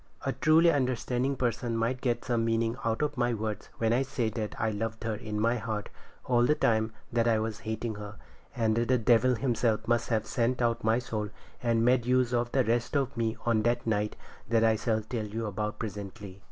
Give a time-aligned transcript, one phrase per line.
[0.25, 4.29] A truly understanding person might get some meaning out of my words when I say
[4.29, 5.89] that I loved her in my heart
[6.25, 8.15] all the time that I was hating her;
[8.55, 11.29] and the devil himself must have sent out my soul
[11.61, 14.15] and made use of the rest of me on that night
[14.51, 16.39] I shall tell you about presently.